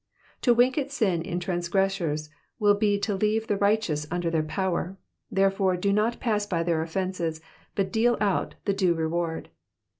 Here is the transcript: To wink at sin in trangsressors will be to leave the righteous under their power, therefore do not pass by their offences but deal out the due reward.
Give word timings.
To 0.41 0.55
wink 0.55 0.79
at 0.79 0.91
sin 0.91 1.21
in 1.21 1.39
trangsressors 1.39 2.27
will 2.57 2.73
be 2.73 2.97
to 3.01 3.13
leave 3.13 3.45
the 3.45 3.55
righteous 3.55 4.07
under 4.09 4.31
their 4.31 4.41
power, 4.41 4.97
therefore 5.29 5.77
do 5.77 5.93
not 5.93 6.19
pass 6.19 6.47
by 6.47 6.63
their 6.63 6.81
offences 6.81 7.39
but 7.75 7.91
deal 7.91 8.17
out 8.19 8.55
the 8.65 8.73
due 8.73 8.95
reward. 8.95 9.49